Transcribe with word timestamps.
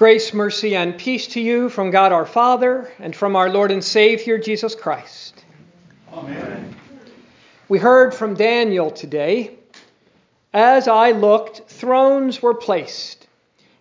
Grace, 0.00 0.32
mercy, 0.32 0.76
and 0.76 0.96
peace 0.96 1.26
to 1.26 1.42
you 1.42 1.68
from 1.68 1.90
God 1.90 2.10
our 2.10 2.24
Father 2.24 2.90
and 3.00 3.14
from 3.14 3.36
our 3.36 3.50
Lord 3.50 3.70
and 3.70 3.84
Savior 3.84 4.38
Jesus 4.38 4.74
Christ. 4.74 5.44
Amen. 6.10 6.74
We 7.68 7.78
heard 7.78 8.14
from 8.14 8.32
Daniel 8.32 8.90
today. 8.90 9.58
As 10.54 10.88
I 10.88 11.10
looked, 11.10 11.70
thrones 11.70 12.40
were 12.40 12.54
placed, 12.54 13.26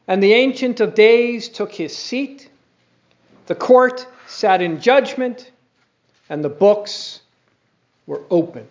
and 0.09 0.21
the 0.21 0.33
Ancient 0.33 0.81
of 0.81 0.93
Days 0.93 1.47
took 1.47 1.71
his 1.71 1.97
seat. 1.97 2.49
The 3.45 3.55
court 3.55 4.05
sat 4.27 4.61
in 4.61 4.81
judgment, 4.81 5.49
and 6.29 6.43
the 6.43 6.49
books 6.49 7.21
were 8.07 8.23
opened. 8.29 8.67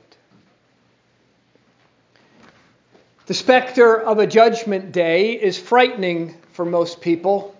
The 3.25 3.33
specter 3.33 3.99
of 3.99 4.19
a 4.19 4.27
judgment 4.27 4.93
day 4.93 5.33
is 5.33 5.57
frightening 5.57 6.35
for 6.59 6.65
most 6.65 7.01
people. 7.01 7.55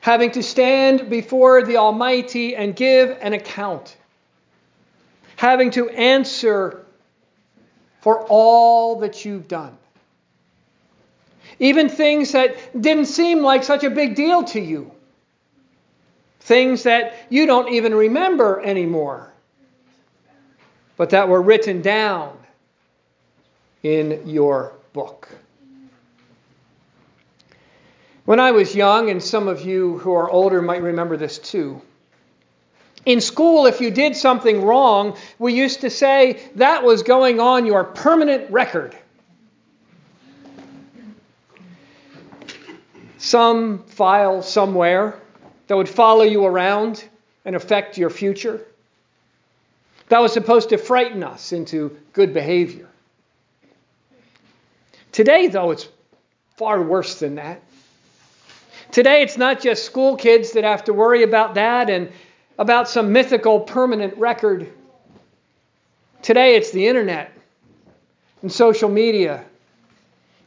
Having 0.00 0.32
to 0.32 0.42
stand 0.42 1.08
before 1.08 1.62
the 1.62 1.76
Almighty 1.76 2.56
and 2.56 2.74
give 2.74 3.16
an 3.20 3.34
account. 3.34 3.96
Having 5.36 5.70
to 5.70 5.88
answer 5.90 6.84
for 8.00 8.26
all 8.26 8.98
that 8.98 9.24
you've 9.24 9.46
done. 9.46 9.78
Even 11.60 11.88
things 11.88 12.32
that 12.32 12.56
didn't 12.82 13.06
seem 13.06 13.42
like 13.42 13.62
such 13.62 13.84
a 13.84 13.90
big 13.90 14.16
deal 14.16 14.42
to 14.42 14.60
you. 14.60 14.90
Things 16.40 16.82
that 16.82 17.14
you 17.30 17.46
don't 17.46 17.72
even 17.72 17.94
remember 17.94 18.60
anymore, 18.60 19.32
but 20.96 21.10
that 21.10 21.28
were 21.28 21.40
written 21.40 21.80
down 21.80 22.36
in 23.84 24.28
your 24.28 24.72
book. 24.92 25.28
When 28.28 28.40
I 28.40 28.50
was 28.50 28.74
young, 28.74 29.08
and 29.08 29.22
some 29.22 29.48
of 29.48 29.62
you 29.62 29.96
who 30.00 30.12
are 30.12 30.28
older 30.28 30.60
might 30.60 30.82
remember 30.82 31.16
this 31.16 31.38
too, 31.38 31.80
in 33.06 33.22
school, 33.22 33.64
if 33.64 33.80
you 33.80 33.90
did 33.90 34.14
something 34.14 34.66
wrong, 34.66 35.16
we 35.38 35.54
used 35.54 35.80
to 35.80 35.88
say 35.88 36.38
that 36.56 36.84
was 36.84 37.02
going 37.02 37.40
on 37.40 37.64
your 37.64 37.84
permanent 37.84 38.50
record. 38.50 38.94
Some 43.16 43.84
file 43.84 44.42
somewhere 44.42 45.18
that 45.68 45.78
would 45.78 45.88
follow 45.88 46.24
you 46.24 46.44
around 46.44 47.08
and 47.46 47.56
affect 47.56 47.96
your 47.96 48.10
future. 48.10 48.60
That 50.10 50.20
was 50.20 50.34
supposed 50.34 50.68
to 50.68 50.76
frighten 50.76 51.22
us 51.24 51.52
into 51.52 51.96
good 52.12 52.34
behavior. 52.34 52.90
Today, 55.12 55.46
though, 55.46 55.70
it's 55.70 55.88
far 56.58 56.82
worse 56.82 57.20
than 57.20 57.36
that. 57.36 57.62
Today, 58.90 59.22
it's 59.22 59.36
not 59.36 59.60
just 59.60 59.84
school 59.84 60.16
kids 60.16 60.52
that 60.52 60.64
have 60.64 60.84
to 60.84 60.92
worry 60.92 61.22
about 61.22 61.54
that 61.54 61.90
and 61.90 62.10
about 62.58 62.88
some 62.88 63.12
mythical 63.12 63.60
permanent 63.60 64.16
record. 64.16 64.72
Today, 66.22 66.56
it's 66.56 66.70
the 66.70 66.88
internet 66.88 67.32
and 68.42 68.50
social 68.50 68.88
media 68.88 69.44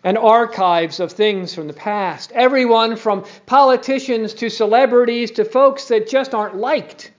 and 0.03 0.17
archives 0.17 0.99
of 0.99 1.11
things 1.11 1.53
from 1.53 1.67
the 1.67 1.73
past. 1.73 2.31
Everyone 2.31 2.95
from 2.95 3.25
politicians 3.45 4.33
to 4.35 4.49
celebrities 4.49 5.31
to 5.31 5.45
folks 5.45 5.89
that 5.89 6.09
just 6.09 6.33
aren't 6.33 6.55
liked 6.55 7.11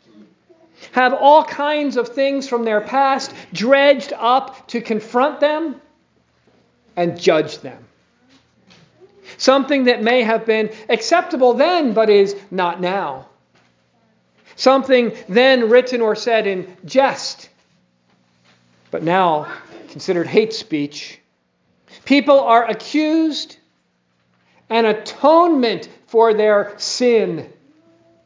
have 0.91 1.15
all 1.15 1.45
kinds 1.45 1.97
of 1.97 2.09
things 2.09 2.49
from 2.49 2.65
their 2.65 2.81
past 2.81 3.33
dredged 3.53 4.13
up 4.15 4.67
to 4.67 4.81
confront 4.81 5.39
them 5.39 5.81
and 6.97 7.19
judge 7.19 7.59
them. 7.59 7.85
Something 9.43 9.87
that 9.87 10.05
may 10.05 10.23
have 10.23 10.47
been 10.47 10.71
acceptable 10.89 11.55
then, 11.55 11.95
but 11.95 12.09
is 12.09 12.37
not 12.53 12.81
now. 12.81 13.27
Something 14.55 15.17
then 15.29 15.69
written 15.69 16.01
or 16.01 16.15
said 16.15 16.47
in 16.47 16.77
jest, 16.85 17.49
but 18.93 19.03
now 19.03 19.53
considered 19.91 20.29
hate 20.29 20.53
speech. 20.53 21.19
People 22.05 22.39
are 22.39 22.71
accused, 22.71 23.57
and 24.71 24.87
atonement 24.87 25.89
for 26.07 26.35
their 26.35 26.75
sin 26.77 27.53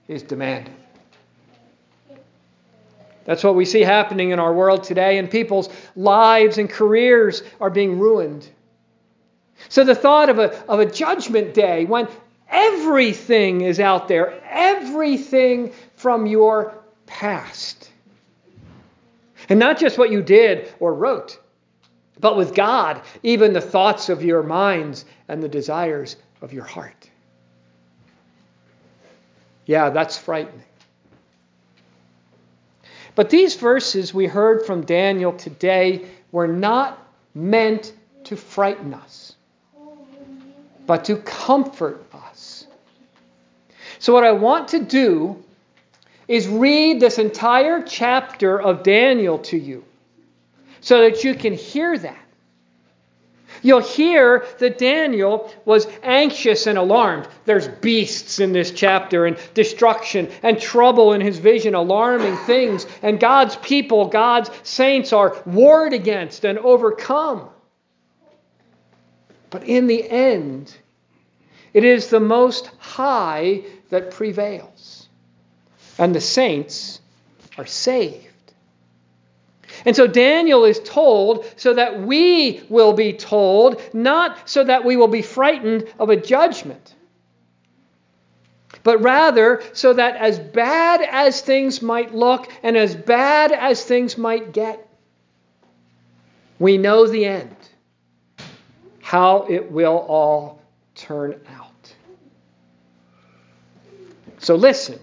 is 0.08 0.22
demanded. 0.22 0.74
That's 3.24 3.42
what 3.42 3.54
we 3.54 3.64
see 3.64 3.80
happening 3.80 4.32
in 4.32 4.38
our 4.38 4.52
world 4.52 4.84
today, 4.84 5.16
and 5.16 5.30
people's 5.30 5.70
lives 5.96 6.58
and 6.58 6.68
careers 6.68 7.42
are 7.58 7.70
being 7.70 7.98
ruined. 7.98 8.46
So 9.68 9.84
the 9.84 9.94
thought 9.94 10.28
of 10.28 10.38
a, 10.38 10.64
of 10.68 10.80
a 10.80 10.86
judgment 10.86 11.54
day 11.54 11.84
when 11.84 12.08
everything 12.48 13.62
is 13.62 13.80
out 13.80 14.08
there, 14.08 14.40
everything 14.48 15.72
from 15.96 16.26
your 16.26 16.74
past. 17.06 17.90
And 19.48 19.58
not 19.58 19.78
just 19.78 19.98
what 19.98 20.10
you 20.10 20.22
did 20.22 20.72
or 20.80 20.94
wrote, 20.94 21.38
but 22.18 22.36
with 22.36 22.54
God, 22.54 23.02
even 23.22 23.52
the 23.52 23.60
thoughts 23.60 24.08
of 24.08 24.22
your 24.22 24.42
minds 24.42 25.04
and 25.28 25.42
the 25.42 25.48
desires 25.48 26.16
of 26.40 26.52
your 26.52 26.64
heart. 26.64 27.10
Yeah, 29.66 29.90
that's 29.90 30.16
frightening. 30.16 30.62
But 33.14 33.30
these 33.30 33.54
verses 33.54 34.12
we 34.14 34.26
heard 34.26 34.64
from 34.66 34.84
Daniel 34.84 35.32
today 35.32 36.06
were 36.32 36.46
not 36.46 37.02
meant 37.34 37.92
to 38.24 38.36
frighten 38.36 38.94
us 38.94 39.25
but 40.86 41.04
to 41.06 41.16
comfort 41.16 42.04
us. 42.12 42.66
So, 43.98 44.12
what 44.12 44.24
I 44.24 44.32
want 44.32 44.68
to 44.68 44.80
do 44.80 45.42
is 46.28 46.48
read 46.48 47.00
this 47.00 47.18
entire 47.18 47.82
chapter 47.82 48.60
of 48.60 48.82
Daniel 48.82 49.38
to 49.38 49.56
you 49.56 49.84
so 50.80 51.00
that 51.00 51.24
you 51.24 51.34
can 51.34 51.52
hear 51.52 51.96
that. 51.98 52.18
You'll 53.62 53.80
hear 53.80 54.44
that 54.58 54.78
Daniel 54.78 55.50
was 55.64 55.86
anxious 56.02 56.66
and 56.66 56.76
alarmed. 56.76 57.26
There's 57.46 57.68
beasts 57.68 58.38
in 58.38 58.52
this 58.52 58.70
chapter, 58.70 59.26
and 59.26 59.36
destruction 59.54 60.30
and 60.42 60.60
trouble 60.60 61.14
in 61.14 61.20
his 61.20 61.38
vision, 61.38 61.74
alarming 61.74 62.36
things. 62.38 62.86
And 63.02 63.18
God's 63.18 63.56
people, 63.56 64.08
God's 64.08 64.50
saints, 64.62 65.12
are 65.12 65.36
warred 65.46 65.94
against 65.94 66.44
and 66.44 66.58
overcome. 66.58 67.48
But 69.50 69.64
in 69.64 69.86
the 69.86 70.08
end, 70.08 70.74
it 71.72 71.84
is 71.84 72.08
the 72.08 72.20
Most 72.20 72.70
High 72.78 73.62
that 73.90 74.10
prevails, 74.10 75.08
and 75.98 76.14
the 76.14 76.20
saints 76.20 77.00
are 77.58 77.66
saved. 77.66 78.26
And 79.84 79.94
so 79.94 80.06
Daniel 80.06 80.64
is 80.64 80.80
told 80.80 81.44
so 81.56 81.74
that 81.74 82.00
we 82.00 82.62
will 82.68 82.92
be 82.92 83.12
told, 83.12 83.80
not 83.92 84.48
so 84.48 84.64
that 84.64 84.84
we 84.84 84.96
will 84.96 85.08
be 85.08 85.22
frightened 85.22 85.86
of 85.98 86.10
a 86.10 86.16
judgment, 86.16 86.94
but 88.82 89.02
rather 89.02 89.62
so 89.74 89.92
that 89.92 90.16
as 90.16 90.38
bad 90.38 91.02
as 91.02 91.40
things 91.40 91.82
might 91.82 92.14
look 92.14 92.50
and 92.62 92.76
as 92.76 92.96
bad 92.96 93.52
as 93.52 93.84
things 93.84 94.16
might 94.16 94.52
get, 94.52 94.88
we 96.58 96.78
know 96.78 97.06
the 97.06 97.26
end 97.26 97.54
how 99.06 99.46
it 99.48 99.70
will 99.70 100.04
all 100.08 100.60
turn 100.96 101.40
out. 101.48 101.94
So 104.38 104.56
listen. 104.56 104.98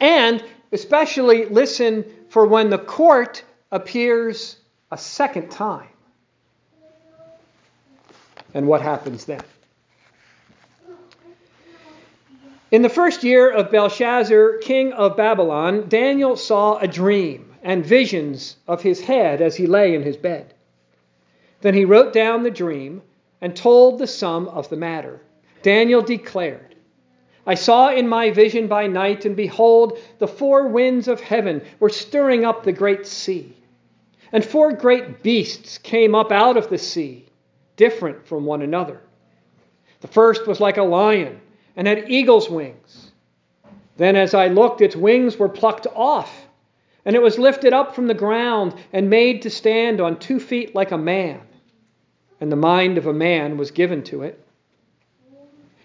And 0.00 0.44
especially 0.70 1.46
listen 1.46 2.04
for 2.28 2.46
when 2.46 2.70
the 2.70 2.78
court 2.78 3.42
appears 3.72 4.54
a 4.92 4.96
second 4.96 5.50
time. 5.50 5.88
And 8.54 8.68
what 8.68 8.80
happens 8.80 9.24
then? 9.24 9.42
In 12.70 12.82
the 12.82 12.88
first 12.88 13.24
year 13.24 13.50
of 13.50 13.72
Belshazzar, 13.72 14.58
king 14.58 14.92
of 14.92 15.16
Babylon, 15.16 15.88
Daniel 15.88 16.36
saw 16.36 16.78
a 16.78 16.86
dream 16.86 17.56
and 17.64 17.84
visions 17.84 18.54
of 18.68 18.82
his 18.82 19.00
head 19.00 19.42
as 19.42 19.56
he 19.56 19.66
lay 19.66 19.96
in 19.96 20.04
his 20.04 20.16
bed. 20.16 20.52
Then 21.66 21.74
he 21.74 21.84
wrote 21.84 22.12
down 22.12 22.44
the 22.44 22.50
dream 22.52 23.02
and 23.40 23.56
told 23.56 23.98
the 23.98 24.06
sum 24.06 24.46
of 24.46 24.68
the 24.68 24.76
matter. 24.76 25.20
Daniel 25.62 26.00
declared, 26.00 26.76
I 27.44 27.56
saw 27.56 27.90
in 27.90 28.06
my 28.06 28.30
vision 28.30 28.68
by 28.68 28.86
night, 28.86 29.24
and 29.24 29.34
behold, 29.34 29.98
the 30.20 30.28
four 30.28 30.68
winds 30.68 31.08
of 31.08 31.20
heaven 31.20 31.62
were 31.80 31.88
stirring 31.88 32.44
up 32.44 32.62
the 32.62 32.70
great 32.70 33.04
sea. 33.04 33.52
And 34.30 34.44
four 34.44 34.74
great 34.74 35.24
beasts 35.24 35.76
came 35.78 36.14
up 36.14 36.30
out 36.30 36.56
of 36.56 36.70
the 36.70 36.78
sea, 36.78 37.26
different 37.74 38.28
from 38.28 38.44
one 38.44 38.62
another. 38.62 39.00
The 40.02 40.06
first 40.06 40.46
was 40.46 40.60
like 40.60 40.76
a 40.76 40.84
lion 40.84 41.40
and 41.74 41.88
had 41.88 42.08
eagle's 42.08 42.48
wings. 42.48 43.10
Then, 43.96 44.14
as 44.14 44.34
I 44.34 44.46
looked, 44.46 44.82
its 44.82 44.94
wings 44.94 45.36
were 45.36 45.48
plucked 45.48 45.88
off, 45.96 46.46
and 47.04 47.16
it 47.16 47.22
was 47.22 47.40
lifted 47.40 47.72
up 47.72 47.96
from 47.96 48.06
the 48.06 48.14
ground 48.14 48.76
and 48.92 49.10
made 49.10 49.42
to 49.42 49.50
stand 49.50 50.00
on 50.00 50.20
two 50.20 50.38
feet 50.38 50.72
like 50.72 50.92
a 50.92 50.96
man 50.96 51.40
and 52.40 52.52
the 52.52 52.56
mind 52.56 52.98
of 52.98 53.06
a 53.06 53.12
man 53.12 53.56
was 53.56 53.70
given 53.70 54.02
to 54.04 54.22
it. 54.22 54.40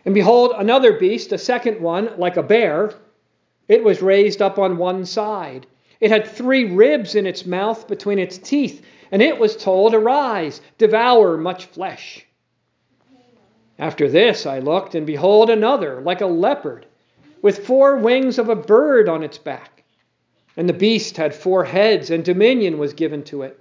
And 0.06 0.14
behold, 0.14 0.54
another 0.58 0.94
beast, 0.94 1.32
a 1.32 1.38
second 1.38 1.80
one, 1.80 2.18
like 2.18 2.38
a 2.38 2.44
bear, 2.44 2.94
it 3.68 3.84
was 3.84 4.02
raised 4.02 4.42
up 4.42 4.58
on 4.58 4.78
one 4.78 5.06
side. 5.06 5.68
It 6.00 6.12
had 6.12 6.28
three 6.28 6.66
ribs 6.66 7.16
in 7.16 7.28
its 7.28 7.46
mouth 7.46 7.88
between 7.88 8.20
its 8.20 8.38
teeth, 8.38 8.84
and 9.12 9.22
it 9.22 9.38
was 9.38 9.56
told, 9.56 9.94
Arise, 9.94 10.62
devour 10.78 11.38
much 11.38 11.66
flesh. 11.66 12.26
After 13.78 14.10
this 14.10 14.46
I 14.46 14.60
looked, 14.60 14.96
and 14.96 15.06
behold, 15.06 15.50
another, 15.50 16.02
like 16.02 16.22
a 16.22 16.28
leopard, 16.28 16.86
with 17.42 17.66
four 17.66 17.98
wings 17.98 18.38
of 18.40 18.50
a 18.50 18.56
bird 18.56 19.08
on 19.08 19.24
its 19.24 19.38
back. 19.38 19.84
And 20.58 20.68
the 20.68 20.74
beast 20.74 21.18
had 21.18 21.34
four 21.34 21.64
heads, 21.64 22.12
and 22.12 22.26
dominion 22.26 22.78
was 22.78 22.94
given 22.94 23.24
to 23.24 23.44
it. 23.44 23.60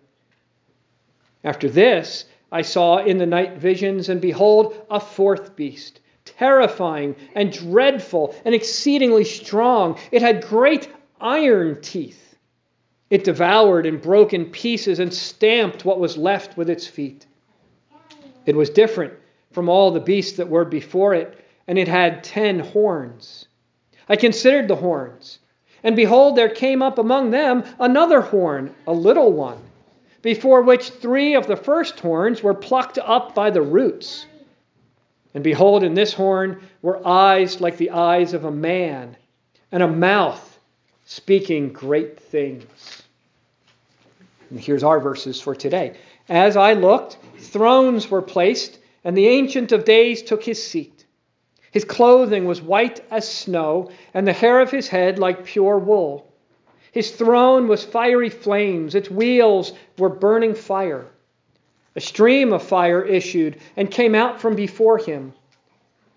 After 1.44 1.68
this 1.68 2.24
I 2.52 2.62
saw 2.62 2.98
in 2.98 3.18
the 3.18 3.26
night 3.26 3.58
visions, 3.58 4.08
and 4.08 4.20
behold, 4.20 4.74
a 4.90 5.00
fourth 5.00 5.56
beast 5.56 6.00
terrifying 6.24 7.16
and 7.34 7.52
dreadful 7.52 8.34
and 8.44 8.54
exceedingly 8.54 9.24
strong. 9.24 9.98
It 10.12 10.22
had 10.22 10.42
great 10.44 10.88
iron 11.20 11.80
teeth. 11.80 12.36
It 13.10 13.24
devoured 13.24 13.86
and 13.86 14.00
broke 14.00 14.32
in 14.32 14.46
pieces 14.46 15.00
and 15.00 15.12
stamped 15.12 15.84
what 15.84 15.98
was 15.98 16.16
left 16.16 16.56
with 16.56 16.70
its 16.70 16.86
feet. 16.86 17.26
It 18.46 18.54
was 18.56 18.70
different 18.70 19.14
from 19.50 19.68
all 19.68 19.90
the 19.90 20.00
beasts 20.00 20.36
that 20.36 20.48
were 20.48 20.64
before 20.64 21.14
it, 21.14 21.36
and 21.66 21.78
it 21.78 21.88
had 21.88 22.22
ten 22.22 22.60
horns. 22.60 23.48
I 24.08 24.16
considered 24.16 24.68
the 24.68 24.76
horns, 24.76 25.40
and 25.82 25.96
behold, 25.96 26.36
there 26.36 26.48
came 26.48 26.82
up 26.82 26.98
among 26.98 27.30
them 27.30 27.64
another 27.78 28.20
horn, 28.20 28.74
a 28.86 28.92
little 28.92 29.32
one, 29.32 29.58
before 30.22 30.62
which 30.62 30.90
three 30.90 31.34
of 31.34 31.46
the 31.46 31.56
first 31.56 32.00
horns 32.00 32.42
were 32.42 32.54
plucked 32.54 32.98
up 32.98 33.34
by 33.34 33.50
the 33.50 33.62
roots. 33.62 34.26
And 35.34 35.44
behold, 35.44 35.82
in 35.82 35.94
this 35.94 36.12
horn 36.12 36.60
were 36.82 37.06
eyes 37.06 37.60
like 37.60 37.76
the 37.76 37.90
eyes 37.90 38.34
of 38.34 38.44
a 38.44 38.50
man, 38.50 39.16
and 39.70 39.82
a 39.82 39.88
mouth 39.88 40.58
speaking 41.04 41.72
great 41.72 42.20
things. 42.20 43.02
And 44.50 44.58
here's 44.58 44.82
our 44.82 45.00
verses 45.00 45.40
for 45.40 45.54
today. 45.54 45.96
As 46.28 46.56
I 46.56 46.74
looked, 46.74 47.18
thrones 47.38 48.10
were 48.10 48.22
placed, 48.22 48.78
and 49.04 49.16
the 49.16 49.28
Ancient 49.28 49.72
of 49.72 49.84
Days 49.84 50.22
took 50.22 50.42
his 50.44 50.64
seat. 50.64 51.04
His 51.70 51.84
clothing 51.84 52.46
was 52.46 52.60
white 52.60 53.00
as 53.10 53.28
snow, 53.28 53.90
and 54.12 54.26
the 54.26 54.32
hair 54.32 54.60
of 54.60 54.70
his 54.70 54.88
head 54.88 55.18
like 55.18 55.44
pure 55.44 55.78
wool. 55.78 56.29
His 56.92 57.10
throne 57.12 57.68
was 57.68 57.84
fiery 57.84 58.30
flames, 58.30 58.94
its 58.94 59.10
wheels 59.10 59.72
were 59.98 60.08
burning 60.08 60.54
fire. 60.54 61.06
A 61.94 62.00
stream 62.00 62.52
of 62.52 62.62
fire 62.62 63.02
issued 63.02 63.58
and 63.76 63.90
came 63.90 64.14
out 64.14 64.40
from 64.40 64.54
before 64.54 64.98
him. 64.98 65.32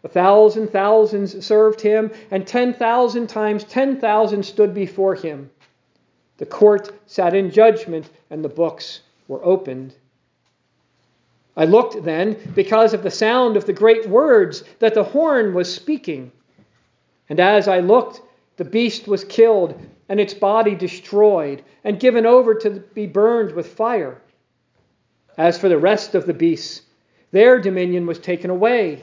A 0.03 0.07
thousand 0.07 0.67
thousands 0.71 1.45
served 1.45 1.81
him, 1.81 2.11
and 2.29 2.45
ten 2.45 2.73
thousand 2.73 3.27
times 3.27 3.63
ten 3.63 3.99
thousand 3.99 4.43
stood 4.43 4.73
before 4.73 5.15
him. 5.15 5.49
The 6.37 6.45
court 6.45 6.91
sat 7.05 7.33
in 7.33 7.51
judgment, 7.51 8.09
and 8.29 8.43
the 8.43 8.49
books 8.49 9.01
were 9.27 9.43
opened. 9.45 9.95
I 11.55 11.65
looked 11.65 12.03
then 12.03 12.35
because 12.55 12.93
of 12.93 13.03
the 13.03 13.11
sound 13.11 13.55
of 13.55 13.65
the 13.65 13.73
great 13.73 14.07
words 14.07 14.63
that 14.79 14.95
the 14.95 15.03
horn 15.03 15.53
was 15.53 15.73
speaking. 15.73 16.31
And 17.29 17.39
as 17.39 17.67
I 17.67 17.79
looked, 17.79 18.21
the 18.57 18.65
beast 18.65 19.07
was 19.07 19.23
killed, 19.23 19.79
and 20.13 20.19
its 20.19 20.35
body 20.35 20.75
destroyed, 20.75 21.63
and 21.83 21.99
given 21.99 22.23
over 22.23 22.53
to 22.53 22.69
be 22.69 23.07
burned 23.07 23.51
with 23.53 23.65
fire. 23.65 24.21
As 25.39 25.57
for 25.57 25.67
the 25.69 25.79
rest 25.79 26.13
of 26.13 26.27
the 26.27 26.35
beasts, 26.35 26.83
their 27.31 27.59
dominion 27.59 28.05
was 28.05 28.19
taken 28.19 28.51
away, 28.51 29.01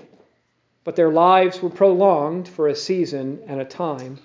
but 0.85 0.95
their 0.95 1.11
lives 1.11 1.61
were 1.61 1.69
prolonged 1.69 2.47
for 2.47 2.69
a 2.69 2.77
season 2.77 3.41
and 3.49 3.61
a 3.61 3.65
time. 3.65 4.21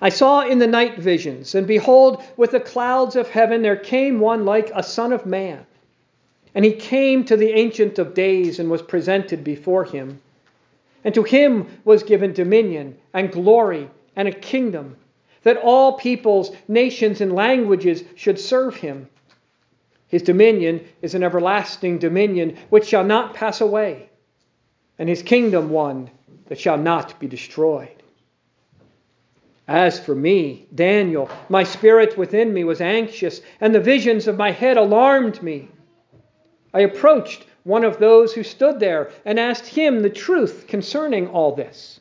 I 0.00 0.10
saw 0.10 0.42
in 0.42 0.60
the 0.60 0.68
night 0.68 0.96
visions, 0.96 1.56
and 1.56 1.66
behold, 1.66 2.22
with 2.36 2.52
the 2.52 2.60
clouds 2.60 3.16
of 3.16 3.28
heaven 3.28 3.62
there 3.62 3.74
came 3.74 4.20
one 4.20 4.44
like 4.44 4.70
a 4.76 4.82
son 4.84 5.12
of 5.12 5.26
man. 5.26 5.66
And 6.54 6.64
he 6.64 6.70
came 6.70 7.24
to 7.24 7.36
the 7.36 7.50
Ancient 7.50 7.98
of 7.98 8.14
Days 8.14 8.60
and 8.60 8.70
was 8.70 8.82
presented 8.82 9.42
before 9.42 9.86
him. 9.86 10.20
And 11.02 11.12
to 11.16 11.24
him 11.24 11.66
was 11.84 12.04
given 12.04 12.32
dominion 12.32 12.96
and 13.12 13.32
glory 13.32 13.90
and 14.14 14.28
a 14.28 14.32
kingdom, 14.32 14.94
that 15.46 15.58
all 15.58 15.92
peoples, 15.92 16.50
nations, 16.66 17.20
and 17.20 17.32
languages 17.32 18.02
should 18.16 18.36
serve 18.36 18.74
him. 18.74 19.08
His 20.08 20.22
dominion 20.22 20.84
is 21.02 21.14
an 21.14 21.22
everlasting 21.22 21.98
dominion 21.98 22.56
which 22.68 22.86
shall 22.86 23.04
not 23.04 23.34
pass 23.34 23.60
away, 23.60 24.10
and 24.98 25.08
his 25.08 25.22
kingdom 25.22 25.70
one 25.70 26.10
that 26.46 26.58
shall 26.58 26.76
not 26.76 27.20
be 27.20 27.28
destroyed. 27.28 28.02
As 29.68 30.00
for 30.00 30.16
me, 30.16 30.66
Daniel, 30.74 31.30
my 31.48 31.62
spirit 31.62 32.18
within 32.18 32.52
me 32.52 32.64
was 32.64 32.80
anxious, 32.80 33.40
and 33.60 33.72
the 33.72 33.78
visions 33.78 34.26
of 34.26 34.36
my 34.36 34.50
head 34.50 34.76
alarmed 34.76 35.40
me. 35.44 35.68
I 36.74 36.80
approached 36.80 37.46
one 37.62 37.84
of 37.84 38.00
those 38.00 38.34
who 38.34 38.42
stood 38.42 38.80
there 38.80 39.12
and 39.24 39.38
asked 39.38 39.68
him 39.68 40.00
the 40.00 40.10
truth 40.10 40.64
concerning 40.66 41.28
all 41.28 41.54
this. 41.54 42.00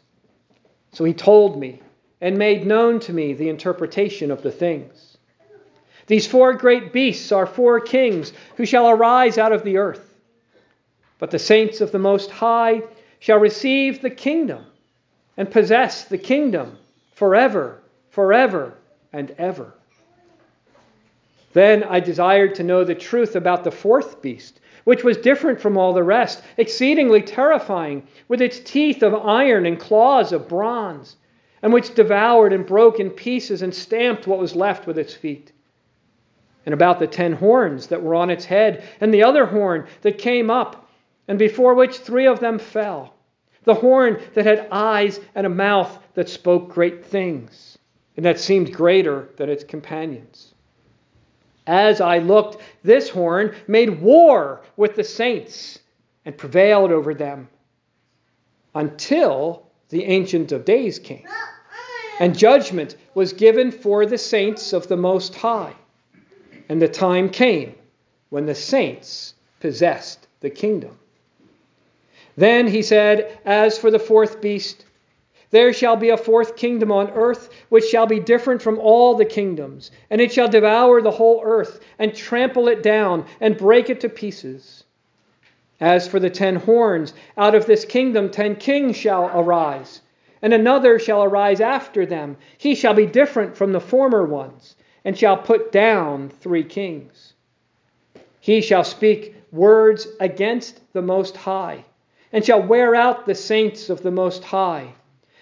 So 0.94 1.04
he 1.04 1.14
told 1.14 1.60
me 1.60 1.84
and 2.22 2.38
made 2.38 2.66
known 2.66 3.00
to 3.02 3.14
me 3.14 3.34
the 3.34 3.50
interpretation 3.50 4.32
of 4.32 4.42
the 4.42 4.52
things. 4.52 5.18
These 6.08 6.28
four 6.28 6.54
great 6.54 6.94
beasts 6.94 7.32
are 7.32 7.46
four 7.46 7.80
kings 7.80 8.32
who 8.58 8.66
shall 8.66 8.90
arise 8.90 9.38
out 9.38 9.52
of 9.52 9.64
the 9.64 9.78
earth. 9.78 10.14
But 11.18 11.32
the 11.32 11.40
saints 11.40 11.82
of 11.82 11.92
the 11.92 12.00
Most 12.00 12.30
High 12.30 12.84
shall 13.20 13.40
receive 13.40 14.02
the 14.02 14.10
kingdom 14.10 14.66
and 15.38 15.50
possess 15.50 16.06
the 16.06 16.18
kingdom 16.18 16.78
forever, 17.14 17.82
forever, 18.10 18.74
and 19.12 19.34
ever. 19.38 19.74
Then 21.54 21.84
I 21.84 22.02
desired 22.02 22.56
to 22.56 22.64
know 22.64 22.84
the 22.84 22.96
truth 22.96 23.36
about 23.36 23.64
the 23.64 23.72
fourth 23.72 24.22
beast, 24.22 24.60
which 24.84 25.04
was 25.04 25.18
different 25.18 25.60
from 25.60 25.78
all 25.78 25.94
the 25.94 26.04
rest, 26.04 26.44
exceedingly 26.58 27.22
terrifying, 27.22 28.06
with 28.28 28.42
its 28.42 28.60
teeth 28.60 29.02
of 29.02 29.16
iron 29.16 29.66
and 29.66 29.80
claws 29.80 30.34
of 30.34 30.50
bronze, 30.50 31.16
and 31.66 31.74
which 31.74 31.96
devoured 31.96 32.54
and 32.54 32.68
broke 32.68 33.00
in 33.00 33.10
pieces 33.10 33.64
and 33.64 33.74
stamped 33.74 34.28
what 34.28 34.38
was 34.38 34.56
left 34.56 34.86
with 34.86 35.00
its 35.00 35.16
feet 35.16 35.52
and 36.64 36.76
about 36.76 37.00
the 37.00 37.08
ten 37.08 37.34
horns 37.34 37.88
that 37.88 38.04
were 38.04 38.14
on 38.14 38.30
its 38.30 38.46
head, 38.46 38.84
and 39.02 39.12
the 39.12 39.24
other 39.24 39.48
horn 39.48 39.88
that 40.02 40.20
came 40.20 40.52
up, 40.52 40.88
and 41.28 41.40
before 41.40 41.74
which 41.74 41.98
three 41.98 42.28
of 42.28 42.40
them 42.40 42.60
fell. 42.60 43.16
The 43.64 43.74
horn 43.74 44.22
that 44.36 44.46
had 44.46 44.68
eyes 44.72 45.20
and 45.34 45.48
a 45.48 45.50
mouth 45.50 45.98
that 46.14 46.30
spoke 46.30 46.70
great 46.70 47.04
things, 47.04 47.80
and 48.16 48.24
that 48.26 48.40
seemed 48.40 48.72
greater 48.72 49.30
than 49.38 49.50
its 49.50 49.64
companions. 49.64 50.54
As 51.66 52.00
I 52.00 52.20
looked, 52.20 52.62
this 52.84 53.10
horn 53.10 53.56
made 53.68 54.02
war 54.02 54.62
with 54.78 54.96
the 54.96 55.04
saints 55.04 55.80
and 56.26 56.38
prevailed 56.38 56.92
over 56.92 57.16
them 57.16 57.50
until 58.76 59.66
the 59.90 60.04
Ancient 60.04 60.52
of 60.52 60.64
Days 60.64 61.00
came. 61.00 61.30
And 62.20 62.38
judgment 62.38 62.96
was 63.14 63.34
given 63.34 63.72
for 63.72 64.06
the 64.06 64.18
saints 64.18 64.74
of 64.74 64.88
the 64.88 64.98
Most 64.98 65.36
High 65.36 65.76
and 66.70 66.82
the 66.82 66.88
time 66.88 67.30
came 67.30 67.76
when 68.30 68.46
the 68.46 68.56
saints 68.56 69.34
possessed 69.60 70.28
the 70.40 70.50
kingdom. 70.50 70.98
Then 72.38 72.68
he 72.68 72.82
said, 72.82 73.40
As 73.46 73.78
for 73.78 73.92
the 73.92 74.00
fourth 74.00 74.42
beast, 74.42 74.86
there 75.52 75.72
shall 75.72 75.96
be 75.96 76.10
a 76.10 76.18
fourth 76.18 76.58
kingdom 76.58 76.92
on 76.92 77.12
earth, 77.12 77.50
which 77.70 77.86
shall 77.86 78.08
be 78.08 78.20
different 78.20 78.62
from 78.62 78.80
all 78.80 79.16
the 79.16 79.26
kingdoms, 79.26 79.92
and 80.10 80.20
it 80.20 80.34
shall 80.34 80.50
devour 80.50 81.02
the 81.02 81.12
whole 81.12 81.42
earth, 81.46 81.80
and 81.98 82.14
trample 82.14 82.68
it 82.68 82.84
down, 82.84 83.26
and 83.40 83.58
break 83.58 83.90
it 83.90 84.02
to 84.02 84.10
pieces. 84.10 84.84
As 85.80 86.08
for 86.08 86.20
the 86.20 86.30
ten 86.30 86.56
horns, 86.56 87.14
out 87.38 87.56
of 87.56 87.68
this 87.68 87.86
kingdom 87.86 88.30
ten 88.30 88.56
kings 88.56 88.98
shall 88.98 89.28
arise, 89.28 90.02
and 90.46 90.54
another 90.54 91.00
shall 91.00 91.24
arise 91.24 91.60
after 91.60 92.06
them. 92.06 92.38
He 92.60 92.76
shall 92.76 92.94
be 92.94 93.08
different 93.08 93.58
from 93.58 93.72
the 93.72 93.80
former 93.80 94.24
ones 94.24 94.76
and 95.04 95.18
shall 95.18 95.38
put 95.38 95.72
down 95.72 96.30
three 96.30 96.64
kings. 96.64 97.34
He 98.40 98.62
shall 98.62 98.84
speak 98.84 99.34
words 99.52 100.08
against 100.20 100.82
the 100.94 101.02
Most 101.02 101.36
High, 101.36 101.84
and 102.32 102.46
shall 102.46 102.62
wear 102.62 102.94
out 102.94 103.26
the 103.26 103.34
saints 103.34 103.90
of 103.90 104.04
the 104.04 104.12
Most 104.12 104.44
High, 104.44 104.94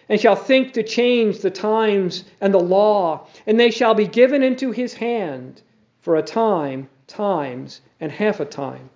and 0.08 0.22
shall 0.22 0.38
think 0.38 0.72
to 0.72 0.84
change 0.84 1.40
the 1.40 1.52
times 1.52 2.24
and 2.40 2.54
the 2.54 2.62
law, 2.62 3.28
and 3.46 3.60
they 3.60 3.72
shall 3.72 3.96
be 3.96 4.08
given 4.08 4.42
into 4.42 4.72
his 4.72 4.94
hand 4.94 5.62
for 6.00 6.16
a 6.16 6.24
time, 6.24 6.88
times, 7.08 7.82
and 8.00 8.10
half 8.10 8.40
a 8.40 8.46
time. 8.46 8.90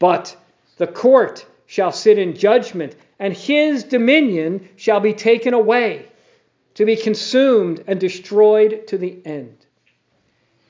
But 0.00 0.36
the 0.76 0.88
court 0.88 1.46
shall 1.66 1.92
sit 1.92 2.18
in 2.18 2.34
judgment, 2.34 2.96
and 3.20 3.34
his 3.34 3.84
dominion 3.84 4.66
shall 4.76 4.98
be 4.98 5.12
taken 5.12 5.52
away 5.52 6.06
to 6.74 6.86
be 6.86 6.96
consumed 6.96 7.84
and 7.86 8.00
destroyed 8.00 8.86
to 8.86 8.96
the 8.96 9.18
end. 9.26 9.66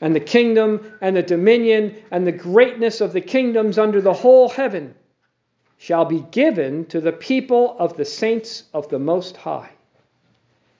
And 0.00 0.14
the 0.14 0.20
kingdom 0.20 0.92
and 1.00 1.16
the 1.16 1.22
dominion 1.22 1.94
and 2.10 2.26
the 2.26 2.32
greatness 2.32 3.00
of 3.00 3.12
the 3.12 3.20
kingdoms 3.20 3.78
under 3.78 4.00
the 4.00 4.12
whole 4.12 4.48
heaven 4.48 4.94
shall 5.78 6.04
be 6.04 6.24
given 6.32 6.86
to 6.86 7.00
the 7.00 7.12
people 7.12 7.76
of 7.78 7.96
the 7.96 8.04
saints 8.04 8.64
of 8.74 8.88
the 8.88 8.98
Most 8.98 9.36
High. 9.36 9.70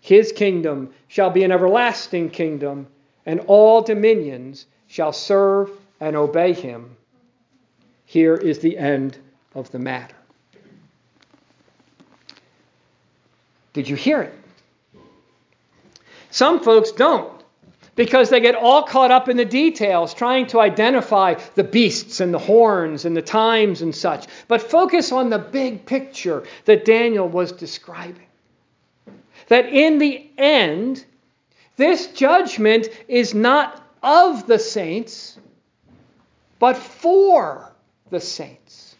His 0.00 0.32
kingdom 0.32 0.92
shall 1.06 1.30
be 1.30 1.44
an 1.44 1.52
everlasting 1.52 2.30
kingdom, 2.30 2.88
and 3.24 3.40
all 3.46 3.82
dominions 3.82 4.66
shall 4.88 5.12
serve 5.12 5.70
and 6.00 6.16
obey 6.16 6.52
him. 6.52 6.96
Here 8.06 8.34
is 8.34 8.58
the 8.58 8.76
end 8.76 9.18
of 9.54 9.70
the 9.70 9.78
matter. 9.78 10.16
Did 13.72 13.88
you 13.88 13.96
hear 13.96 14.22
it? 14.22 14.34
Some 16.30 16.60
folks 16.60 16.92
don't 16.92 17.40
because 17.96 18.30
they 18.30 18.40
get 18.40 18.54
all 18.54 18.82
caught 18.84 19.10
up 19.10 19.28
in 19.28 19.36
the 19.36 19.44
details, 19.44 20.14
trying 20.14 20.46
to 20.46 20.60
identify 20.60 21.34
the 21.54 21.64
beasts 21.64 22.20
and 22.20 22.32
the 22.32 22.38
horns 22.38 23.04
and 23.04 23.16
the 23.16 23.22
times 23.22 23.82
and 23.82 23.94
such. 23.94 24.26
But 24.48 24.62
focus 24.62 25.12
on 25.12 25.28
the 25.28 25.38
big 25.38 25.84
picture 25.84 26.44
that 26.64 26.84
Daniel 26.84 27.28
was 27.28 27.52
describing. 27.52 28.26
That 29.48 29.66
in 29.66 29.98
the 29.98 30.30
end, 30.38 31.04
this 31.76 32.06
judgment 32.08 32.88
is 33.08 33.34
not 33.34 33.84
of 34.02 34.46
the 34.46 34.58
saints, 34.58 35.38
but 36.58 36.76
for 36.76 37.72
the 38.10 38.20
saints. 38.20 38.96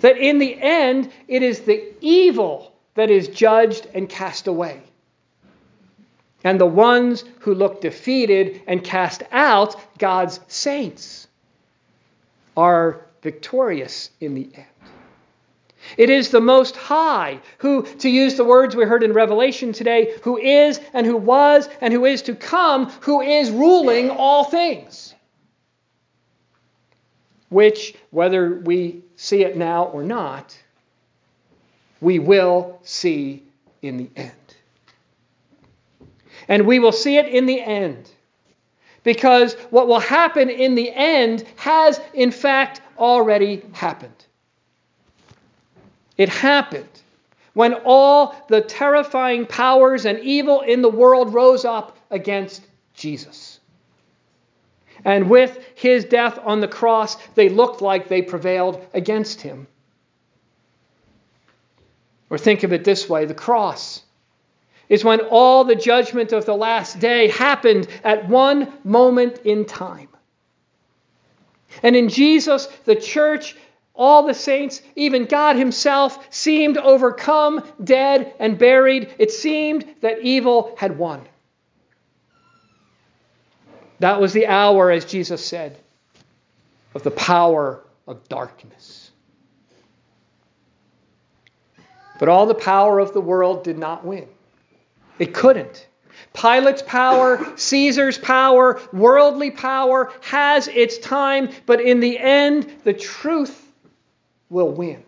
That 0.00 0.18
in 0.18 0.38
the 0.38 0.60
end, 0.60 1.10
it 1.26 1.42
is 1.42 1.60
the 1.60 1.94
evil 2.00 2.71
that 2.94 3.10
is 3.10 3.28
judged 3.28 3.86
and 3.94 4.08
cast 4.08 4.46
away. 4.46 4.82
And 6.44 6.60
the 6.60 6.66
ones 6.66 7.24
who 7.40 7.54
look 7.54 7.80
defeated 7.80 8.62
and 8.66 8.82
cast 8.82 9.22
out, 9.30 9.76
God's 9.98 10.40
saints, 10.48 11.28
are 12.56 13.06
victorious 13.22 14.10
in 14.20 14.34
the 14.34 14.50
end. 14.54 14.66
It 15.96 16.10
is 16.10 16.30
the 16.30 16.40
Most 16.40 16.76
High 16.76 17.40
who, 17.58 17.82
to 17.82 18.08
use 18.08 18.36
the 18.36 18.44
words 18.44 18.76
we 18.76 18.84
heard 18.84 19.02
in 19.02 19.12
Revelation 19.12 19.72
today, 19.72 20.14
who 20.22 20.38
is 20.38 20.80
and 20.92 21.06
who 21.06 21.16
was 21.16 21.68
and 21.80 21.92
who 21.92 22.04
is 22.04 22.22
to 22.22 22.34
come, 22.34 22.90
who 23.00 23.20
is 23.20 23.50
ruling 23.50 24.10
all 24.10 24.44
things. 24.44 25.14
Which, 27.48 27.94
whether 28.10 28.54
we 28.60 29.02
see 29.16 29.42
it 29.42 29.56
now 29.56 29.84
or 29.84 30.02
not, 30.02 30.56
we 32.02 32.18
will 32.18 32.80
see 32.82 33.44
in 33.80 33.96
the 33.96 34.10
end. 34.16 34.32
And 36.48 36.66
we 36.66 36.80
will 36.80 36.92
see 36.92 37.16
it 37.16 37.26
in 37.26 37.46
the 37.46 37.60
end. 37.60 38.10
Because 39.04 39.54
what 39.70 39.86
will 39.86 40.00
happen 40.00 40.50
in 40.50 40.74
the 40.74 40.90
end 40.92 41.44
has, 41.56 42.00
in 42.12 42.32
fact, 42.32 42.82
already 42.98 43.62
happened. 43.72 44.26
It 46.18 46.28
happened 46.28 46.88
when 47.54 47.74
all 47.84 48.34
the 48.48 48.60
terrifying 48.60 49.46
powers 49.46 50.04
and 50.04 50.18
evil 50.20 50.60
in 50.60 50.82
the 50.82 50.90
world 50.90 51.32
rose 51.32 51.64
up 51.64 51.96
against 52.10 52.62
Jesus. 52.94 53.60
And 55.04 55.30
with 55.30 55.64
his 55.76 56.04
death 56.04 56.38
on 56.42 56.60
the 56.60 56.68
cross, 56.68 57.16
they 57.34 57.48
looked 57.48 57.80
like 57.80 58.08
they 58.08 58.22
prevailed 58.22 58.84
against 58.92 59.40
him. 59.40 59.68
Or 62.32 62.38
think 62.38 62.62
of 62.62 62.72
it 62.72 62.82
this 62.82 63.10
way 63.10 63.26
the 63.26 63.34
cross 63.34 64.02
is 64.88 65.04
when 65.04 65.20
all 65.20 65.64
the 65.64 65.76
judgment 65.76 66.32
of 66.32 66.46
the 66.46 66.56
last 66.56 66.98
day 66.98 67.28
happened 67.28 67.86
at 68.02 68.26
one 68.26 68.72
moment 68.84 69.40
in 69.44 69.66
time. 69.66 70.08
And 71.82 71.94
in 71.94 72.08
Jesus, 72.08 72.68
the 72.86 72.96
church 72.96 73.54
all 73.94 74.26
the 74.26 74.32
saints, 74.32 74.80
even 74.96 75.26
God 75.26 75.56
Himself, 75.56 76.26
seemed 76.34 76.78
overcome, 76.78 77.62
dead, 77.84 78.32
and 78.38 78.58
buried. 78.58 79.14
It 79.18 79.30
seemed 79.30 79.84
that 80.00 80.22
evil 80.22 80.74
had 80.78 80.96
won. 80.96 81.28
That 83.98 84.22
was 84.22 84.32
the 84.32 84.46
hour, 84.46 84.90
as 84.90 85.04
Jesus 85.04 85.44
said, 85.44 85.78
of 86.94 87.02
the 87.02 87.10
power 87.10 87.84
of 88.06 88.26
darkness. 88.30 89.01
But 92.18 92.28
all 92.28 92.46
the 92.46 92.54
power 92.54 92.98
of 92.98 93.12
the 93.12 93.20
world 93.20 93.64
did 93.64 93.78
not 93.78 94.04
win. 94.04 94.28
It 95.18 95.34
couldn't. 95.34 95.86
Pilate's 96.34 96.82
power, 96.82 97.56
Caesar's 97.56 98.18
power, 98.18 98.80
worldly 98.92 99.50
power 99.50 100.12
has 100.22 100.68
its 100.68 100.98
time, 100.98 101.50
but 101.66 101.80
in 101.80 102.00
the 102.00 102.18
end, 102.18 102.72
the 102.84 102.94
truth 102.94 103.72
will 104.48 104.70
win. 104.70 105.02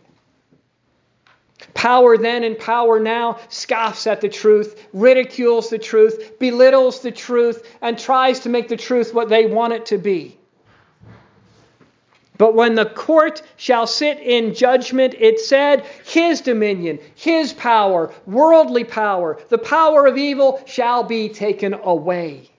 Power 1.72 2.16
then 2.16 2.44
and 2.44 2.58
power 2.58 3.00
now 3.00 3.38
scoffs 3.48 4.06
at 4.06 4.20
the 4.20 4.28
truth, 4.28 4.86
ridicules 4.92 5.70
the 5.70 5.78
truth, 5.78 6.38
belittles 6.38 7.00
the 7.00 7.10
truth, 7.10 7.76
and 7.80 7.98
tries 7.98 8.40
to 8.40 8.48
make 8.48 8.68
the 8.68 8.76
truth 8.76 9.12
what 9.12 9.28
they 9.28 9.46
want 9.46 9.72
it 9.72 9.86
to 9.86 9.98
be. 9.98 10.38
But 12.36 12.54
when 12.54 12.74
the 12.74 12.86
court 12.86 13.42
shall 13.56 13.86
sit 13.86 14.18
in 14.18 14.54
judgment, 14.54 15.14
it 15.18 15.38
said, 15.38 15.84
His 16.04 16.40
dominion, 16.40 16.98
His 17.14 17.52
power, 17.52 18.12
worldly 18.26 18.84
power, 18.84 19.38
the 19.50 19.58
power 19.58 20.06
of 20.06 20.18
evil 20.18 20.60
shall 20.66 21.04
be 21.04 21.28
taken 21.28 21.74
away. 21.74 22.50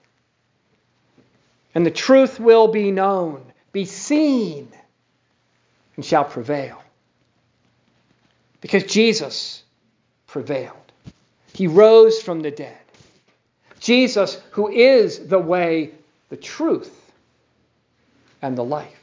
And 1.74 1.84
the 1.84 1.90
truth 1.90 2.40
will 2.40 2.68
be 2.68 2.90
known, 2.90 3.42
be 3.72 3.84
seen 3.84 4.68
and 5.96 6.04
shall 6.04 6.24
prevail. 6.24 6.82
Because 8.62 8.84
Jesus 8.84 9.62
prevailed. 10.26 10.72
He 11.52 11.66
rose 11.66 12.22
from 12.22 12.40
the 12.40 12.50
dead. 12.50 12.78
Jesus, 13.80 14.40
who 14.52 14.68
is 14.68 15.28
the 15.28 15.38
way, 15.38 15.90
the 16.30 16.36
truth, 16.36 16.92
and 18.40 18.56
the 18.56 18.64
life. 18.64 18.95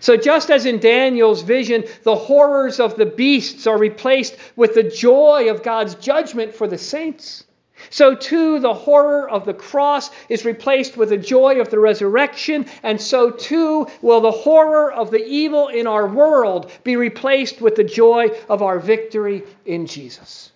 So, 0.00 0.16
just 0.16 0.50
as 0.50 0.66
in 0.66 0.78
Daniel's 0.78 1.42
vision, 1.42 1.84
the 2.04 2.14
horrors 2.14 2.80
of 2.80 2.96
the 2.96 3.06
beasts 3.06 3.66
are 3.66 3.78
replaced 3.78 4.36
with 4.56 4.74
the 4.74 4.84
joy 4.84 5.50
of 5.50 5.62
God's 5.62 5.94
judgment 5.96 6.54
for 6.54 6.68
the 6.68 6.78
saints, 6.78 7.44
so 7.90 8.14
too 8.14 8.58
the 8.58 8.74
horror 8.74 9.28
of 9.28 9.44
the 9.44 9.54
cross 9.54 10.10
is 10.28 10.44
replaced 10.44 10.96
with 10.96 11.10
the 11.10 11.16
joy 11.16 11.60
of 11.60 11.70
the 11.70 11.78
resurrection, 11.78 12.66
and 12.82 13.00
so 13.00 13.30
too 13.30 13.86
will 14.02 14.20
the 14.20 14.30
horror 14.30 14.92
of 14.92 15.10
the 15.10 15.24
evil 15.24 15.68
in 15.68 15.86
our 15.86 16.06
world 16.06 16.70
be 16.84 16.96
replaced 16.96 17.60
with 17.60 17.76
the 17.76 17.84
joy 17.84 18.28
of 18.48 18.62
our 18.62 18.78
victory 18.78 19.44
in 19.64 19.86
Jesus. 19.86 20.52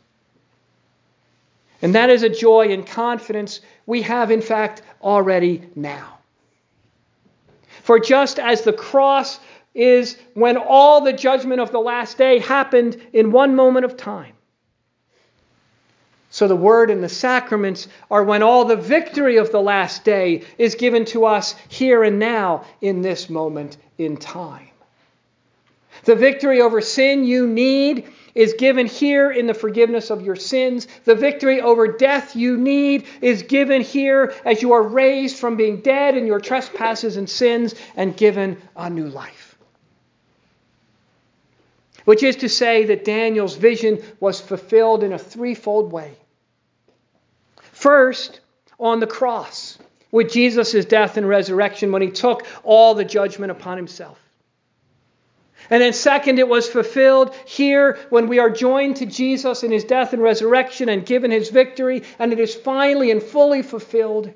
And 1.80 1.94
that 1.94 2.10
is 2.10 2.22
a 2.22 2.28
joy 2.28 2.72
and 2.72 2.86
confidence 2.86 3.60
we 3.86 4.02
have, 4.02 4.30
in 4.30 4.42
fact, 4.42 4.82
already 5.02 5.62
now. 5.74 6.18
For 7.82 7.98
just 7.98 8.38
as 8.38 8.62
the 8.62 8.72
cross 8.72 9.40
is 9.74 10.16
when 10.34 10.56
all 10.56 11.00
the 11.00 11.12
judgment 11.12 11.60
of 11.60 11.72
the 11.72 11.80
last 11.80 12.18
day 12.18 12.38
happened 12.38 13.00
in 13.12 13.32
one 13.32 13.56
moment 13.56 13.84
of 13.84 13.96
time, 13.96 14.34
so 16.30 16.48
the 16.48 16.56
word 16.56 16.90
and 16.90 17.02
the 17.02 17.08
sacraments 17.10 17.88
are 18.10 18.24
when 18.24 18.42
all 18.42 18.64
the 18.64 18.76
victory 18.76 19.36
of 19.36 19.52
the 19.52 19.60
last 19.60 20.04
day 20.04 20.44
is 20.56 20.74
given 20.74 21.04
to 21.06 21.26
us 21.26 21.54
here 21.68 22.02
and 22.02 22.18
now 22.18 22.64
in 22.80 23.02
this 23.02 23.28
moment 23.28 23.76
in 23.98 24.16
time. 24.16 24.71
The 26.04 26.16
victory 26.16 26.60
over 26.60 26.80
sin 26.80 27.24
you 27.24 27.46
need 27.46 28.08
is 28.34 28.54
given 28.54 28.86
here 28.86 29.30
in 29.30 29.46
the 29.46 29.54
forgiveness 29.54 30.10
of 30.10 30.22
your 30.22 30.36
sins. 30.36 30.88
The 31.04 31.14
victory 31.14 31.60
over 31.60 31.86
death 31.86 32.34
you 32.34 32.56
need 32.56 33.06
is 33.20 33.42
given 33.42 33.82
here 33.82 34.34
as 34.44 34.62
you 34.62 34.72
are 34.72 34.82
raised 34.82 35.36
from 35.36 35.56
being 35.56 35.80
dead 35.80 36.16
in 36.16 36.26
your 36.26 36.40
trespasses 36.40 37.16
and 37.16 37.28
sins 37.28 37.74
and 37.94 38.16
given 38.16 38.60
a 38.74 38.88
new 38.88 39.06
life. 39.06 39.56
Which 42.04 42.22
is 42.22 42.36
to 42.36 42.48
say 42.48 42.86
that 42.86 43.04
Daniel's 43.04 43.54
vision 43.54 44.02
was 44.18 44.40
fulfilled 44.40 45.04
in 45.04 45.12
a 45.12 45.18
threefold 45.18 45.92
way. 45.92 46.16
First, 47.60 48.40
on 48.80 48.98
the 48.98 49.06
cross, 49.06 49.78
with 50.10 50.32
Jesus' 50.32 50.84
death 50.84 51.16
and 51.16 51.28
resurrection, 51.28 51.92
when 51.92 52.02
he 52.02 52.10
took 52.10 52.44
all 52.64 52.94
the 52.94 53.04
judgment 53.04 53.52
upon 53.52 53.76
himself. 53.76 54.18
And 55.70 55.82
then, 55.82 55.92
second, 55.92 56.38
it 56.38 56.48
was 56.48 56.68
fulfilled 56.68 57.34
here 57.44 57.98
when 58.10 58.26
we 58.28 58.38
are 58.38 58.50
joined 58.50 58.96
to 58.96 59.06
Jesus 59.06 59.62
in 59.62 59.70
his 59.70 59.84
death 59.84 60.12
and 60.12 60.22
resurrection 60.22 60.88
and 60.88 61.06
given 61.06 61.30
his 61.30 61.50
victory. 61.50 62.02
And 62.18 62.32
it 62.32 62.40
is 62.40 62.54
finally 62.54 63.10
and 63.10 63.22
fully 63.22 63.62
fulfilled 63.62 64.32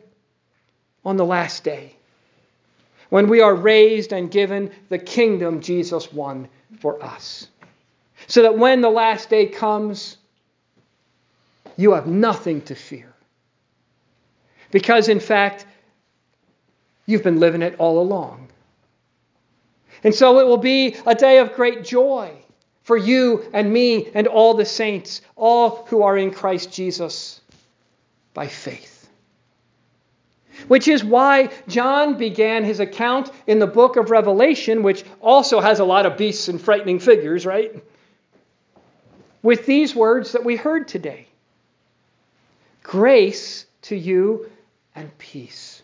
on 1.04 1.16
the 1.16 1.24
last 1.24 1.64
day 1.64 1.96
when 3.08 3.28
we 3.28 3.40
are 3.40 3.54
raised 3.54 4.12
and 4.12 4.30
given 4.30 4.70
the 4.88 4.98
kingdom 4.98 5.60
Jesus 5.60 6.12
won 6.12 6.48
for 6.80 7.02
us. 7.02 7.48
So 8.26 8.42
that 8.42 8.58
when 8.58 8.80
the 8.80 8.90
last 8.90 9.30
day 9.30 9.46
comes, 9.46 10.16
you 11.76 11.92
have 11.92 12.06
nothing 12.06 12.62
to 12.62 12.74
fear. 12.74 13.12
Because, 14.70 15.08
in 15.08 15.20
fact, 15.20 15.66
you've 17.04 17.22
been 17.22 17.38
living 17.38 17.62
it 17.62 17.76
all 17.78 18.00
along. 18.00 18.45
And 20.06 20.14
so 20.14 20.38
it 20.38 20.46
will 20.46 20.56
be 20.56 20.94
a 21.04 21.16
day 21.16 21.38
of 21.38 21.54
great 21.54 21.82
joy 21.82 22.30
for 22.84 22.96
you 22.96 23.44
and 23.52 23.72
me 23.72 24.08
and 24.14 24.28
all 24.28 24.54
the 24.54 24.64
saints, 24.64 25.20
all 25.34 25.84
who 25.86 26.04
are 26.04 26.16
in 26.16 26.30
Christ 26.30 26.72
Jesus 26.72 27.40
by 28.32 28.46
faith. 28.46 29.10
Which 30.68 30.86
is 30.86 31.02
why 31.02 31.50
John 31.66 32.18
began 32.18 32.62
his 32.62 32.78
account 32.78 33.32
in 33.48 33.58
the 33.58 33.66
book 33.66 33.96
of 33.96 34.12
Revelation, 34.12 34.84
which 34.84 35.04
also 35.20 35.58
has 35.58 35.80
a 35.80 35.84
lot 35.84 36.06
of 36.06 36.16
beasts 36.16 36.46
and 36.46 36.60
frightening 36.60 37.00
figures, 37.00 37.44
right? 37.44 37.74
With 39.42 39.66
these 39.66 39.92
words 39.92 40.30
that 40.32 40.44
we 40.44 40.54
heard 40.54 40.86
today 40.86 41.26
Grace 42.84 43.66
to 43.82 43.96
you 43.96 44.48
and 44.94 45.18
peace. 45.18 45.82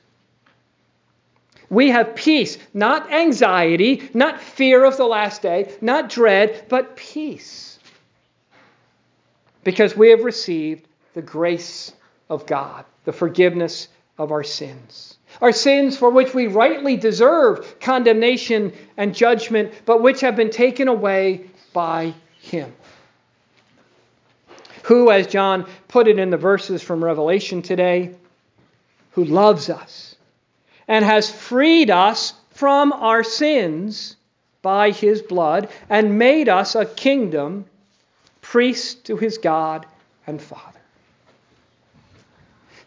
We 1.72 1.88
have 1.88 2.14
peace, 2.14 2.58
not 2.74 3.10
anxiety, 3.10 4.10
not 4.12 4.42
fear 4.42 4.84
of 4.84 4.98
the 4.98 5.06
last 5.06 5.40
day, 5.40 5.72
not 5.80 6.10
dread, 6.10 6.66
but 6.68 6.96
peace. 6.96 7.78
Because 9.64 9.96
we 9.96 10.10
have 10.10 10.22
received 10.22 10.86
the 11.14 11.22
grace 11.22 11.94
of 12.28 12.44
God, 12.44 12.84
the 13.06 13.12
forgiveness 13.12 13.88
of 14.18 14.32
our 14.32 14.44
sins. 14.44 15.16
Our 15.40 15.52
sins 15.52 15.96
for 15.96 16.10
which 16.10 16.34
we 16.34 16.46
rightly 16.46 16.98
deserve 16.98 17.80
condemnation 17.80 18.74
and 18.98 19.14
judgment, 19.14 19.72
but 19.86 20.02
which 20.02 20.20
have 20.20 20.36
been 20.36 20.50
taken 20.50 20.88
away 20.88 21.46
by 21.72 22.12
Him. 22.38 22.70
Who, 24.82 25.10
as 25.10 25.26
John 25.26 25.66
put 25.88 26.06
it 26.06 26.18
in 26.18 26.28
the 26.28 26.36
verses 26.36 26.82
from 26.82 27.02
Revelation 27.02 27.62
today, 27.62 28.14
who 29.12 29.24
loves 29.24 29.70
us 29.70 30.12
and 30.88 31.04
has 31.04 31.30
freed 31.30 31.90
us 31.90 32.34
from 32.50 32.92
our 32.92 33.22
sins 33.24 34.16
by 34.62 34.90
His 34.90 35.22
blood 35.22 35.68
and 35.88 36.18
made 36.18 36.48
us 36.48 36.74
a 36.74 36.86
kingdom, 36.86 37.66
priests 38.40 38.94
to 39.02 39.16
His 39.16 39.38
God 39.38 39.86
and 40.26 40.40
Father. 40.40 40.80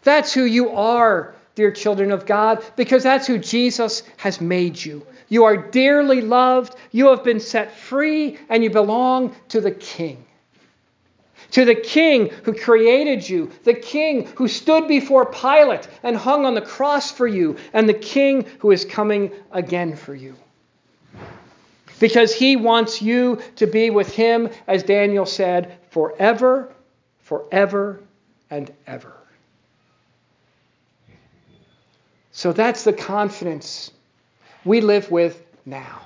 That's 0.04 0.34
who 0.34 0.44
you 0.44 0.70
are, 0.70 1.34
dear 1.56 1.72
children 1.72 2.12
of 2.12 2.26
God, 2.26 2.64
because 2.76 3.04
that's 3.04 3.28
who 3.28 3.40
Jesus 3.40 4.04
has 4.18 4.40
made 4.40 4.84
you. 4.84 5.06
You 5.28 5.46
are 5.46 5.58
dearly 5.58 6.22
loved, 6.22 6.76
you 6.92 7.08
have 7.08 7.24
been 7.24 7.40
set 7.40 7.76
free, 7.76 8.38
and 8.50 8.64
you 8.64 8.70
belong 8.70 9.36
to 9.50 9.62
the 9.62 9.72
King. 9.72 10.24
To 11.56 11.64
the 11.64 11.74
King 11.74 12.32
who 12.44 12.54
created 12.54 13.30
you, 13.30 13.50
the 13.64 13.74
King 13.74 14.28
who 14.36 14.50
stood 14.50 14.90
before 14.90 15.26
Pilate 15.26 15.88
and 16.04 16.18
hung 16.18 16.46
on 16.46 16.54
the 16.54 16.62
cross 16.62 17.12
for 17.12 17.26
you, 17.26 17.56
and 17.72 17.88
the 17.88 17.94
King 17.94 18.46
who 18.60 18.72
is 18.72 18.84
coming 18.84 19.32
again 19.54 19.96
for 19.96 20.14
you. 20.14 20.36
Because 21.98 22.36
he 22.36 22.58
wants 22.58 23.02
you 23.02 23.40
to 23.56 23.68
be 23.68 23.90
with 23.90 24.14
him, 24.14 24.50
as 24.68 24.84
Daniel 24.84 25.26
said, 25.26 25.78
forever, 25.92 26.74
forever, 27.20 28.02
and 28.50 28.70
ever. 28.86 29.14
So 32.34 32.52
that's 32.52 32.84
the 32.84 32.92
confidence 32.92 33.92
we 34.66 34.82
live 34.82 35.10
with 35.10 35.42
now. 35.66 36.02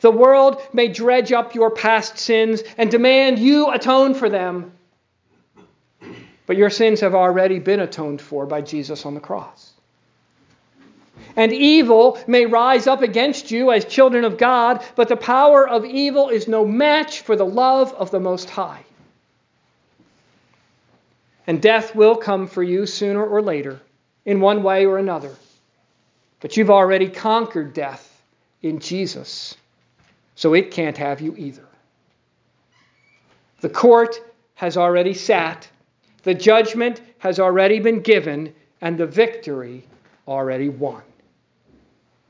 The 0.00 0.10
world 0.10 0.60
may 0.72 0.88
dredge 0.88 1.32
up 1.32 1.54
your 1.54 1.70
past 1.70 2.18
sins 2.18 2.62
and 2.76 2.90
demand 2.90 3.38
you 3.38 3.70
atone 3.70 4.14
for 4.14 4.28
them, 4.28 4.72
but 6.46 6.56
your 6.56 6.70
sins 6.70 7.00
have 7.00 7.14
already 7.14 7.58
been 7.58 7.80
atoned 7.80 8.20
for 8.20 8.46
by 8.46 8.60
Jesus 8.60 9.06
on 9.06 9.14
the 9.14 9.20
cross. 9.20 9.72
And 11.36 11.52
evil 11.52 12.18
may 12.26 12.46
rise 12.46 12.86
up 12.86 13.02
against 13.02 13.50
you 13.50 13.72
as 13.72 13.84
children 13.84 14.24
of 14.24 14.38
God, 14.38 14.84
but 14.94 15.08
the 15.08 15.16
power 15.16 15.68
of 15.68 15.84
evil 15.84 16.28
is 16.28 16.48
no 16.48 16.64
match 16.64 17.20
for 17.20 17.36
the 17.36 17.46
love 17.46 17.92
of 17.94 18.10
the 18.10 18.20
Most 18.20 18.50
High. 18.50 18.84
And 21.46 21.60
death 21.60 21.94
will 21.94 22.16
come 22.16 22.46
for 22.46 22.62
you 22.62 22.86
sooner 22.86 23.24
or 23.24 23.42
later 23.42 23.80
in 24.24 24.40
one 24.40 24.62
way 24.62 24.86
or 24.86 24.98
another. 24.98 25.34
But 26.40 26.56
you've 26.56 26.70
already 26.70 27.08
conquered 27.08 27.74
death 27.74 28.10
in 28.62 28.78
Jesus, 28.78 29.56
so 30.34 30.54
it 30.54 30.70
can't 30.70 30.96
have 30.96 31.20
you 31.20 31.34
either. 31.36 31.66
The 33.60 33.68
court 33.68 34.20
has 34.54 34.76
already 34.76 35.14
sat, 35.14 35.68
the 36.22 36.34
judgment 36.34 37.00
has 37.18 37.40
already 37.40 37.80
been 37.80 38.00
given, 38.00 38.54
and 38.80 38.98
the 38.98 39.06
victory 39.06 39.86
already 40.28 40.68
won. 40.68 41.02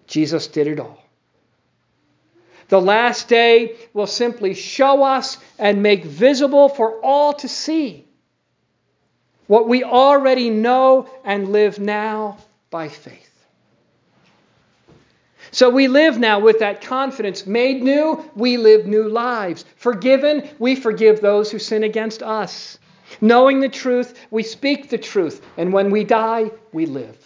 Jesus 0.06 0.46
did 0.46 0.66
it 0.66 0.80
all. 0.80 1.02
The 2.68 2.80
last 2.80 3.28
day 3.28 3.76
will 3.92 4.06
simply 4.06 4.54
show 4.54 5.02
us 5.02 5.38
and 5.58 5.82
make 5.82 6.04
visible 6.04 6.68
for 6.68 7.00
all 7.00 7.34
to 7.34 7.48
see 7.48 8.06
what 9.46 9.68
we 9.68 9.84
already 9.84 10.50
know 10.50 11.08
and 11.24 11.50
live 11.50 11.78
now 11.78 12.38
by 12.70 12.88
faith. 12.88 13.33
So 15.54 15.70
we 15.70 15.86
live 15.86 16.18
now 16.18 16.40
with 16.40 16.58
that 16.58 16.80
confidence. 16.80 17.46
Made 17.46 17.80
new, 17.80 18.28
we 18.34 18.56
live 18.56 18.86
new 18.86 19.08
lives. 19.08 19.64
Forgiven, 19.76 20.50
we 20.58 20.74
forgive 20.74 21.20
those 21.20 21.48
who 21.48 21.60
sin 21.60 21.84
against 21.84 22.24
us. 22.24 22.76
Knowing 23.20 23.60
the 23.60 23.68
truth, 23.68 24.18
we 24.32 24.42
speak 24.42 24.90
the 24.90 24.98
truth. 24.98 25.40
And 25.56 25.72
when 25.72 25.92
we 25.92 26.02
die, 26.02 26.50
we 26.72 26.86
live. 26.86 27.16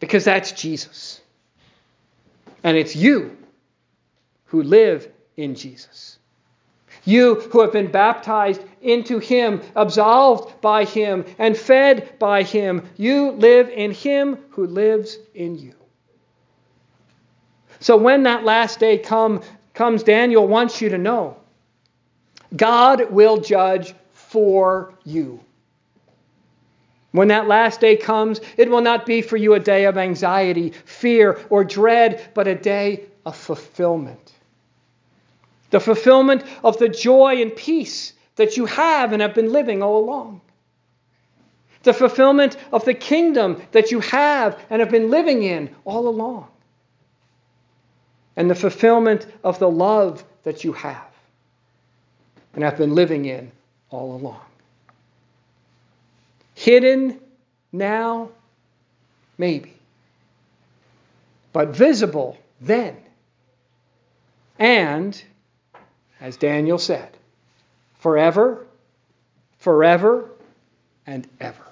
Because 0.00 0.24
that's 0.24 0.52
Jesus. 0.52 1.20
And 2.64 2.78
it's 2.78 2.96
you 2.96 3.36
who 4.46 4.62
live 4.62 5.12
in 5.36 5.56
Jesus. 5.56 6.18
You 7.04 7.34
who 7.34 7.60
have 7.60 7.72
been 7.74 7.90
baptized 7.90 8.62
into 8.80 9.18
Him, 9.18 9.60
absolved 9.76 10.58
by 10.62 10.84
Him, 10.84 11.26
and 11.38 11.54
fed 11.54 12.18
by 12.18 12.44
Him, 12.44 12.88
you 12.96 13.32
live 13.32 13.68
in 13.68 13.90
Him 13.90 14.38
who 14.52 14.66
lives 14.66 15.18
in 15.34 15.58
you. 15.58 15.74
So 17.80 17.96
when 17.96 18.24
that 18.24 18.44
last 18.44 18.80
day 18.80 18.98
come, 18.98 19.42
comes, 19.74 20.02
Daniel 20.02 20.46
wants 20.46 20.80
you 20.80 20.88
to 20.90 20.98
know 20.98 21.36
God 22.56 23.10
will 23.10 23.38
judge 23.38 23.94
for 24.12 24.94
you. 25.04 25.40
When 27.12 27.28
that 27.28 27.48
last 27.48 27.80
day 27.80 27.96
comes, 27.96 28.40
it 28.56 28.70
will 28.70 28.80
not 28.80 29.06
be 29.06 29.22
for 29.22 29.36
you 29.36 29.54
a 29.54 29.60
day 29.60 29.86
of 29.86 29.96
anxiety, 29.96 30.70
fear, 30.84 31.38
or 31.50 31.64
dread, 31.64 32.30
but 32.34 32.46
a 32.46 32.54
day 32.54 33.04
of 33.24 33.36
fulfillment 33.36 34.32
the 35.70 35.80
fulfillment 35.80 36.44
of 36.64 36.78
the 36.78 36.88
joy 36.88 37.42
and 37.42 37.54
peace 37.54 38.12
that 38.36 38.56
you 38.56 38.66
have 38.66 39.12
and 39.12 39.22
have 39.22 39.34
been 39.34 39.52
living 39.52 39.82
all 39.82 40.02
along. 40.02 40.40
The 41.82 41.92
fulfillment 41.92 42.56
of 42.72 42.84
the 42.84 42.94
kingdom 42.94 43.62
that 43.72 43.90
you 43.90 44.00
have 44.00 44.58
and 44.70 44.80
have 44.80 44.90
been 44.90 45.10
living 45.10 45.42
in 45.42 45.74
all 45.84 46.08
along. 46.08 46.48
And 48.38 48.48
the 48.48 48.54
fulfillment 48.54 49.26
of 49.42 49.58
the 49.58 49.68
love 49.68 50.22
that 50.44 50.62
you 50.62 50.72
have 50.72 51.10
and 52.54 52.62
have 52.62 52.78
been 52.78 52.94
living 52.94 53.24
in 53.24 53.50
all 53.90 54.14
along. 54.14 54.40
Hidden 56.54 57.18
now, 57.72 58.28
maybe, 59.38 59.74
but 61.52 61.70
visible 61.70 62.38
then. 62.60 62.96
And 64.56 65.20
as 66.20 66.36
Daniel 66.36 66.78
said, 66.78 67.10
forever, 67.98 68.64
forever, 69.58 70.30
and 71.08 71.26
ever. 71.40 71.66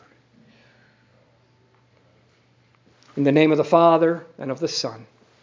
In 3.17 3.23
the 3.23 3.31
name 3.31 3.53
of 3.53 3.57
the 3.57 3.65
Father, 3.65 4.27
and 4.37 4.51
of 4.51 4.59
the 4.59 4.67
Son, 4.67 5.07